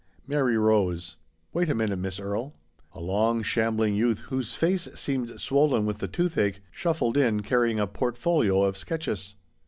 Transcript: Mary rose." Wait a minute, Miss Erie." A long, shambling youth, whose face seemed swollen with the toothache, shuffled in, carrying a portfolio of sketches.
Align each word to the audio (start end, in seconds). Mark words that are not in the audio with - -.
Mary 0.25 0.57
rose." 0.57 1.17
Wait 1.53 1.69
a 1.69 1.75
minute, 1.75 1.97
Miss 1.99 2.17
Erie." 2.19 2.49
A 2.95 2.99
long, 2.99 3.43
shambling 3.43 3.93
youth, 3.93 4.21
whose 4.31 4.55
face 4.55 4.87
seemed 4.95 5.39
swollen 5.39 5.85
with 5.85 5.99
the 5.99 6.07
toothache, 6.07 6.59
shuffled 6.71 7.17
in, 7.17 7.43
carrying 7.43 7.79
a 7.79 7.85
portfolio 7.85 8.63
of 8.63 8.75
sketches. 8.75 9.35